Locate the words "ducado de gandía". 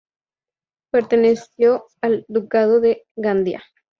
2.27-3.61